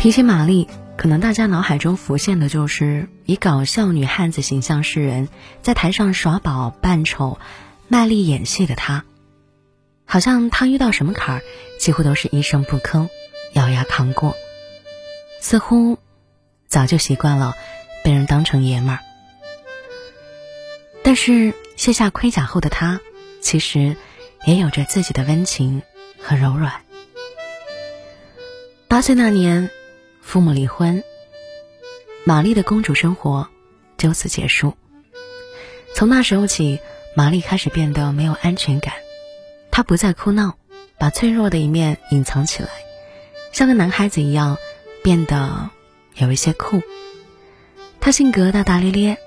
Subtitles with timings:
[0.00, 5.28] 提起玛丽，可能大家脑海中浮现的就是以搞笑女汉子形象示人，
[5.60, 7.38] 在台上耍宝扮丑，
[7.86, 9.04] 卖力演戏的她。
[10.06, 11.42] 好像她遇到什么坎儿，
[11.78, 13.10] 几乎都是一声不吭，
[13.52, 14.34] 咬牙扛过。
[15.42, 15.98] 似乎
[16.66, 17.54] 早就习惯了
[18.02, 19.00] 被人当成爷们儿。
[21.02, 23.02] 但是卸下盔甲后的她，
[23.42, 23.98] 其实
[24.46, 25.82] 也有着自己的温情
[26.18, 26.72] 和柔软。
[28.88, 29.70] 八岁那年，
[30.30, 31.02] 父母离婚，
[32.22, 33.48] 玛丽的公主生活
[33.98, 34.74] 就此结束。
[35.92, 36.78] 从那时候起，
[37.16, 38.94] 玛丽开始变得没有安全感，
[39.72, 40.54] 她不再哭闹，
[40.98, 42.68] 把脆弱的一面隐藏起来，
[43.50, 44.56] 像个男孩子一样，
[45.02, 45.68] 变得
[46.14, 46.80] 有一些酷。
[47.98, 49.18] 她性格大大咧咧。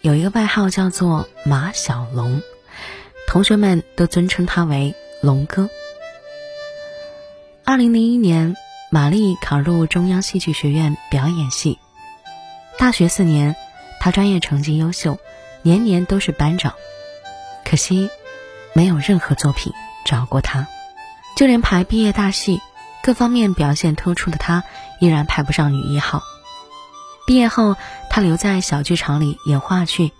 [0.00, 2.40] 有一个外号叫做马小龙，
[3.26, 5.68] 同学们都尊称他为龙哥。
[7.62, 8.56] 二零零一年，
[8.92, 11.78] 玛丽考入中央戏剧学院表演系。
[12.76, 13.54] 大学四年，
[14.00, 15.20] 她专业成绩优秀，
[15.62, 16.74] 年年都是班长。
[17.64, 18.10] 可惜，
[18.72, 19.72] 没有任何作品
[20.04, 20.66] 找过她，
[21.36, 22.60] 就连排毕业大戏，
[23.00, 24.64] 各方面表现突出的她，
[24.98, 26.24] 依然排不上女一号。
[27.28, 27.76] 毕业后，
[28.10, 30.10] 他留在小剧场里演话剧。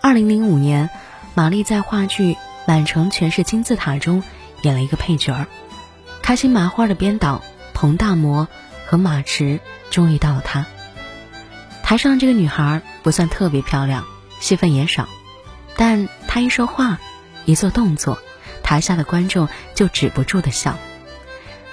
[0.00, 0.90] 二零零五年，
[1.34, 2.34] 玛丽在话剧
[2.68, 4.22] 《满城全是金字塔》中
[4.62, 5.48] 演了一个配角儿。
[6.28, 8.48] 开心麻花的编导彭大魔
[8.84, 10.66] 和马驰终于到了他。
[11.82, 14.04] 台上这个女孩不算特别漂亮，
[14.38, 15.08] 戏份也少，
[15.74, 16.98] 但她一说话，
[17.46, 18.18] 一做动作，
[18.62, 20.76] 台下的观众就止不住的笑。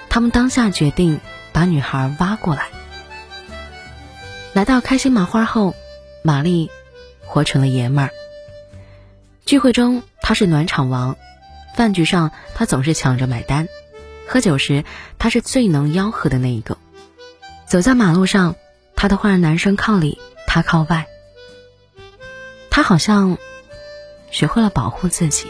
[0.07, 1.19] 他们当下决定
[1.51, 2.67] 把女孩挖过来。
[4.53, 5.75] 来到开心麻花后，
[6.23, 6.71] 玛丽
[7.25, 8.11] 活成了爷们儿。
[9.45, 11.17] 聚会中他是暖场王，
[11.75, 13.67] 饭局上他总是抢着买单，
[14.27, 14.83] 喝酒时
[15.19, 16.77] 他是最能吆喝的那一个。
[17.67, 18.55] 走在马路上，
[18.95, 21.07] 他都会让男生靠里，他靠外。
[22.69, 23.37] 他好像
[24.31, 25.47] 学会了保护自己，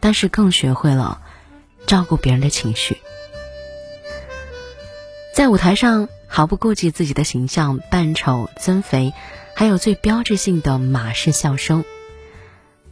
[0.00, 1.20] 但是更学会了
[1.86, 2.98] 照顾别人的情绪。
[5.34, 6.08] 在舞台上。
[6.28, 9.14] 毫不顾忌自己的形象，扮丑增肥，
[9.54, 11.84] 还有最标志性的马式笑声。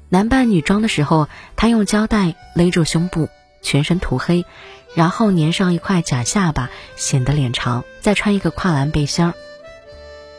[0.08, 3.28] 男扮女装的时候，他用胶带勒住胸部，
[3.64, 4.46] 全身涂黑，
[4.94, 9.34] 然后粘上一块假下巴，显得脸长，再穿一个跨栏背心儿。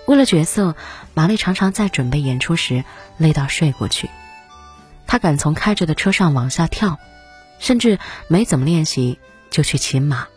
[0.05, 0.75] 为了角色，
[1.13, 2.85] 玛丽常常在准备演出时
[3.17, 4.09] 累到睡过去。
[5.07, 6.99] 她敢从开着的车上往下跳，
[7.59, 9.19] 甚至没怎么练习
[9.49, 10.27] 就去骑马。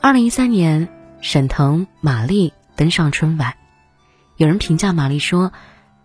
[0.00, 0.88] 二零一三年，
[1.20, 3.54] 沈腾、马丽登上春晚。
[4.36, 5.52] 有人评价马丽说：“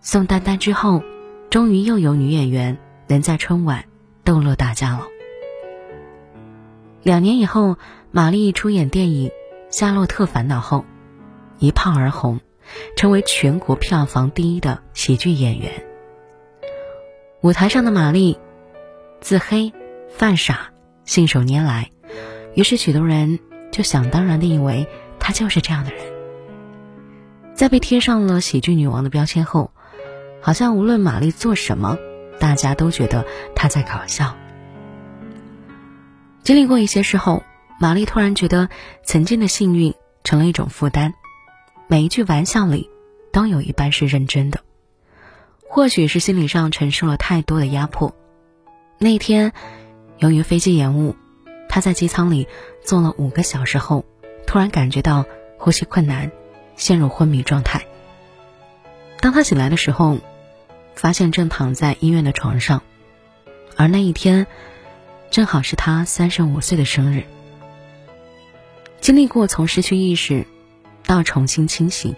[0.00, 1.02] 宋丹丹之后，
[1.50, 2.78] 终于又有女演员
[3.08, 3.84] 能在春晚
[4.24, 5.06] 逗乐大家了。”
[7.02, 7.76] 两年以后，
[8.10, 9.28] 马丽出演电影
[9.70, 10.84] 《夏洛特烦恼》后，
[11.58, 12.40] 一炮而红，
[12.96, 15.70] 成为全国票房第一的喜剧演员。
[17.40, 18.38] 舞台上的马丽，
[19.20, 19.72] 自黑、
[20.10, 20.72] 犯傻、
[21.04, 21.90] 信手拈来，
[22.54, 23.38] 于是许多人。
[23.72, 24.88] 就想当然的以为
[25.20, 26.02] 她就是这样的人，
[27.54, 29.70] 在被贴上了喜剧女王的标签后，
[30.40, 31.96] 好像无论玛丽做什么，
[32.40, 33.24] 大家都觉得
[33.54, 34.34] 他在搞笑。
[36.42, 37.44] 经历过一些事后，
[37.78, 38.68] 玛丽突然觉得
[39.04, 41.12] 曾经的幸运成了一种负担，
[41.86, 42.90] 每一句玩笑里
[43.30, 44.60] 都有一半是认真的。
[45.60, 48.16] 或许是心理上承受了太多的压迫，
[48.98, 49.52] 那天
[50.18, 51.14] 由于飞机延误。
[51.68, 52.48] 他在机舱里
[52.82, 54.04] 坐了五个小时后，
[54.44, 55.24] 突然感觉到
[55.56, 56.32] 呼吸困难，
[56.74, 57.86] 陷入昏迷状态。
[59.20, 60.18] 当他醒来的时候，
[60.94, 62.82] 发现正躺在医院的床上，
[63.76, 64.46] 而那一天
[65.30, 67.24] 正好是他三十五岁的生日。
[69.00, 70.46] 经历过从失去意识
[71.06, 72.14] 到重新清醒，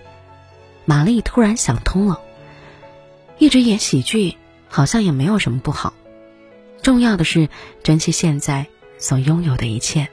[0.85, 2.21] 玛丽突然想通了：
[3.39, 4.37] 一直演喜剧
[4.69, 5.95] 好像也没有什么不好，
[6.83, 7.49] 重要的是
[7.83, 8.67] 珍惜现在。
[8.99, 10.07] 所拥有的一切，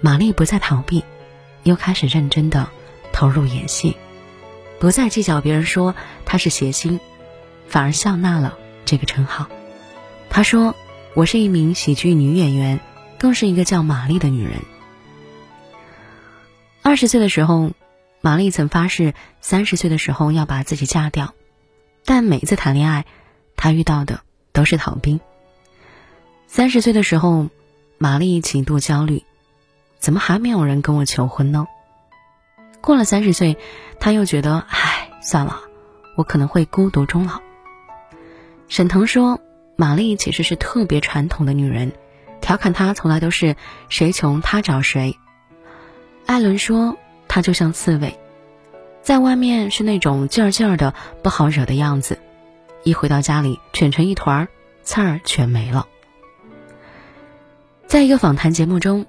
[0.00, 1.04] 玛丽不再逃避，
[1.62, 2.68] 又开始认真的
[3.12, 3.96] 投入演戏，
[4.80, 5.94] 不再计较别人说
[6.24, 6.98] 她是谐星，
[7.68, 9.48] 反而笑纳了这个称号。
[10.28, 10.74] 她说
[11.14, 12.80] ：“我是一名喜剧女演员，
[13.18, 14.60] 更是一个叫玛丽的女人。”
[16.82, 17.72] 二十岁的时候，
[18.20, 21.34] 玛丽曾发誓三十岁的时候要把自己嫁掉，
[22.04, 23.04] 但每一次谈恋爱，
[23.56, 24.20] 她遇到的
[24.52, 25.20] 都是逃兵。
[26.46, 27.48] 三十岁的时候。
[28.02, 29.24] 玛丽极度焦虑，
[29.98, 31.66] 怎么还没有人跟我求婚呢？
[32.80, 33.58] 过了三十岁，
[33.98, 35.60] 她又觉得，唉，算了，
[36.16, 37.42] 我可能会孤独终老。
[38.70, 39.40] 沈腾说，
[39.74, 41.90] 玛丽其实是特别传统的女人，
[42.40, 43.56] 调侃他从来都是
[43.88, 45.18] 谁穷他找谁。
[46.24, 46.96] 艾伦说
[47.26, 48.16] 她就像刺猬，
[49.02, 52.20] 在外面是那种劲儿劲儿的不好惹的样子，
[52.84, 54.46] 一回到家里蜷成一团，
[54.84, 55.88] 刺儿全没了。
[57.88, 59.04] 在一个访谈节目中，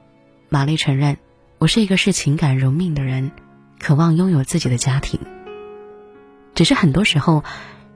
[0.50, 1.18] 玛丽承认
[1.60, 3.32] ：“我是一个视情感如命的人，
[3.80, 5.20] 渴望拥有自己的家庭。
[6.56, 7.44] 只是很多时候，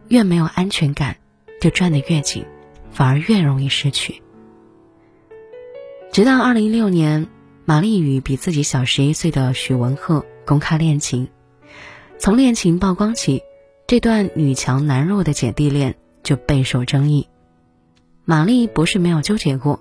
[0.08, 1.18] 越没有安全感，
[1.66, 2.46] 就转得越紧，
[2.92, 4.22] 反而越容易失去。”
[6.14, 7.26] 直到二零一六年，
[7.66, 11.28] 玛丽与比自己小十一岁的许文赫公开恋情。
[12.20, 13.42] 从恋情曝光起，
[13.88, 17.28] 这段女强男弱的姐弟恋就备受争议。
[18.26, 19.80] 玛丽不是没有纠结过，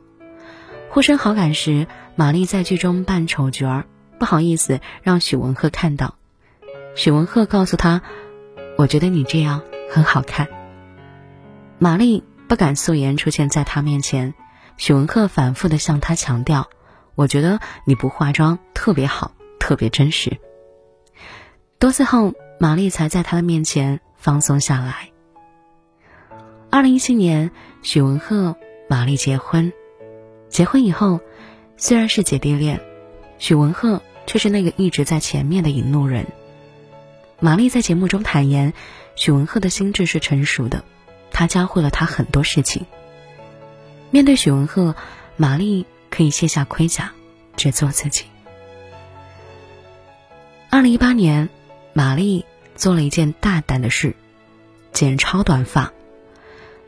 [0.88, 1.86] 互生好感时，
[2.16, 3.84] 玛丽在剧中扮丑角儿，
[4.18, 6.14] 不好意思让许文赫看到。
[6.94, 8.00] 许文赫告诉她
[8.78, 9.60] ：“我觉得你这样
[9.90, 10.48] 很好看。”
[11.84, 14.32] 玛丽不敢素颜出现在他面前。
[14.78, 16.70] 许文赫反复的向他强调
[17.14, 20.38] ：“我觉得你不化妆特别好，特别真实。”
[21.78, 25.10] 多次后，玛丽才在他的面前放松下来。
[26.70, 27.50] 二零一七年，
[27.82, 28.56] 许文赫、
[28.88, 29.70] 玛丽结婚。
[30.48, 31.20] 结婚以后，
[31.76, 32.80] 虽然是姐弟恋，
[33.38, 36.24] 许文赫却是那个一直在前面的引路人。
[37.40, 38.72] 玛丽在节目中坦言，
[39.16, 40.82] 许文赫的心智是成熟的，
[41.34, 42.86] 他教会了他很多事情。
[44.10, 44.94] 面对许文赫，
[45.36, 47.12] 玛丽可以卸下盔甲，
[47.56, 48.24] 只做自己。
[50.70, 51.50] 二零一八年，
[51.92, 52.46] 玛丽
[52.76, 54.14] 做了一件大胆的事，
[54.92, 55.92] 剪超短发，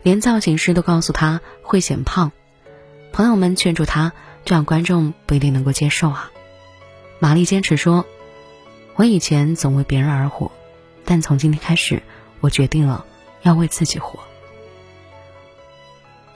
[0.03, 2.31] 连造型师都告诉她会显胖。
[3.13, 4.13] 朋友们劝住她，
[4.45, 6.31] 这样观众不一定能够接受啊。
[7.19, 8.07] 玛丽坚持说
[8.95, 10.53] ：“我以前总为别人而活，
[11.05, 12.03] 但从今天开始，
[12.41, 13.05] 我决定了
[13.43, 14.21] 要为自己活。”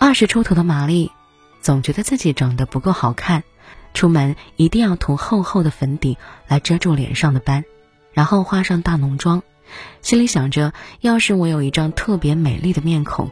[0.03, 1.13] 二十出头的玛丽，
[1.61, 3.45] 总觉得自己长得不够好看，
[3.93, 6.17] 出门一定要涂厚厚的粉底
[6.49, 7.67] 来遮住脸上的斑，
[8.15, 9.43] 然后化上大浓妆，
[10.01, 13.31] 心里想着：要是我有一张特别美丽的面孔，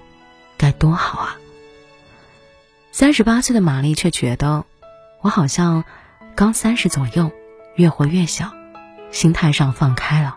[0.58, 1.36] 该多好啊！
[2.92, 4.66] 三十八岁的玛丽却觉得，
[5.22, 5.84] 我好像
[6.34, 7.32] 刚三十左右，
[7.76, 8.52] 越活越小，
[9.10, 10.36] 心态上放开了。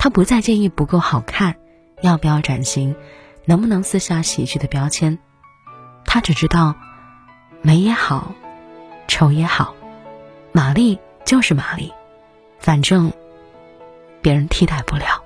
[0.00, 1.54] 她不再介意不够好看，
[2.02, 2.96] 要不要转型。
[3.46, 5.18] 能不能撕下喜剧的标签？
[6.04, 6.74] 他只知道，
[7.62, 8.34] 美也好，
[9.08, 9.74] 丑也好，
[10.52, 11.92] 玛丽就是玛丽，
[12.58, 13.12] 反正
[14.20, 15.22] 别人替代不了。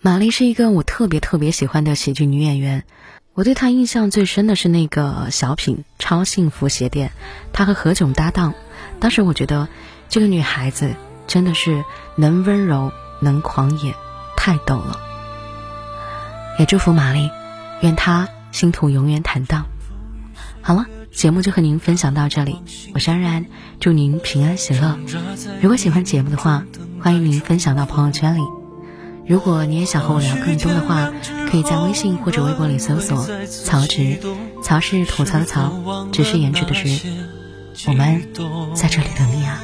[0.00, 2.84] 玛丽是一个我特别特别喜欢的喜剧女演员，
[3.34, 7.08] 我对她印象最深的是那个小品《超幸福鞋店》，
[7.52, 8.54] 她和何炅搭档，
[8.98, 9.68] 当时我觉得
[10.08, 10.94] 这个女孩子
[11.26, 11.84] 真的是
[12.16, 13.94] 能温柔，能狂野。
[14.48, 14.98] 太逗了，
[16.58, 17.28] 也祝福玛丽，
[17.82, 19.66] 愿她星途永远坦荡。
[20.62, 22.56] 好了，节目就和您分享到这里，
[22.94, 23.44] 我是安然，
[23.78, 24.98] 祝您平安喜乐。
[25.60, 26.64] 如果喜欢节目的话，
[27.02, 28.40] 欢迎您分享到朋友圈里。
[29.26, 31.12] 如果你也想和我聊更多的话，
[31.50, 34.18] 可以在微信或者微博里搜索“曹植”，
[34.64, 36.98] 曹是吐槽的曹，植是颜值的植。
[37.86, 38.22] 我们
[38.74, 39.60] 在这里等你啊。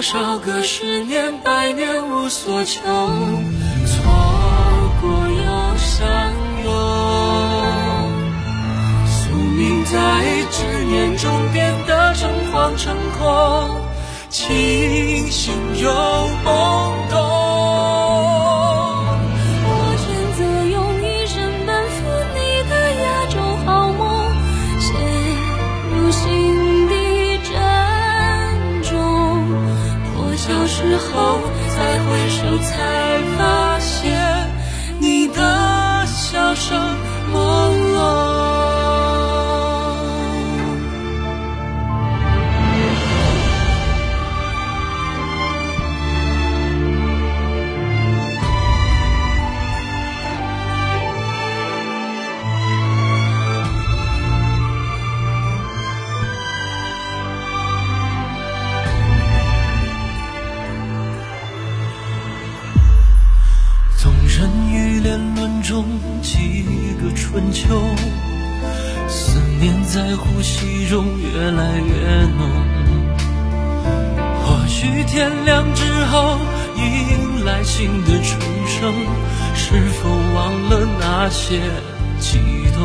[0.00, 4.02] 多少个十年百年无所求，错
[4.98, 6.08] 过又相
[6.64, 6.72] 拥，
[9.04, 9.92] 宿命在
[10.50, 13.78] 执念中变得诚惶诚恐，
[14.30, 15.90] 清醒又
[16.46, 16.99] 懵
[31.12, 31.40] 后
[31.76, 33.19] 再回首才
[70.32, 72.48] 呼吸中越来越浓。
[74.42, 76.38] 或许天亮之后
[76.76, 78.94] 迎来新的重生，
[79.54, 81.60] 是否忘了那些
[82.20, 82.38] 悸
[82.74, 82.80] 动？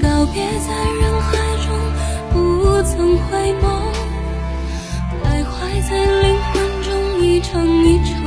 [0.00, 1.28] 告别在人海
[1.64, 1.68] 中，
[2.32, 3.64] 不曾回眸，
[5.24, 5.50] 徘徊
[5.88, 5.90] 在
[6.22, 6.88] 灵魂中
[7.24, 7.50] 一程
[7.84, 8.19] 一程。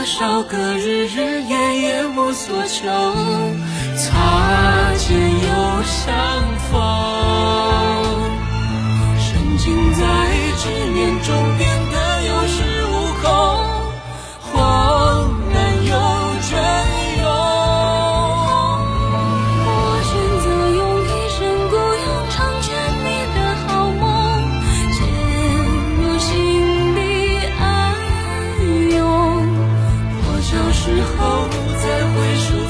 [0.00, 2.88] 多少个日日夜夜我所求，
[3.98, 6.16] 擦肩又相
[6.70, 6.80] 逢，
[9.18, 9.28] 深
[9.58, 10.00] 情在
[10.56, 10.62] 执
[10.94, 11.69] 念中。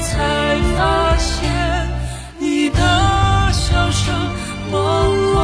[0.01, 1.51] 才发现
[2.39, 2.79] 你的
[3.51, 4.13] 笑声
[4.71, 5.37] 朦胧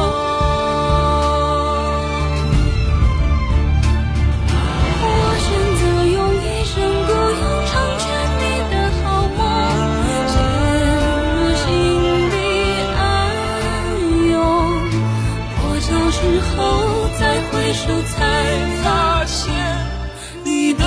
[5.00, 5.06] 我
[5.38, 5.46] 选
[5.78, 5.82] 择
[6.16, 6.74] 用一生
[7.06, 7.72] 孤勇成
[8.02, 8.04] 全
[8.40, 9.04] 你的好
[9.38, 9.40] 梦
[10.26, 10.34] 渐
[11.22, 11.64] 入心
[12.32, 12.34] 底
[12.98, 13.00] 暗
[14.28, 14.34] 涌
[15.54, 16.56] 破晓之后
[17.16, 17.20] 再
[17.52, 18.16] 回首才
[18.82, 19.38] 发现
[20.44, 20.82] 你的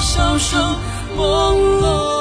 [0.00, 0.76] 笑声
[1.16, 2.19] 朦胧。